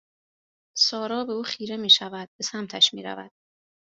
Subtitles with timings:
[0.77, 3.31] سارا به او خیره میشود به سمتش میرود